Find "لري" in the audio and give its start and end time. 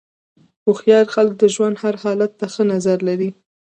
3.09-3.29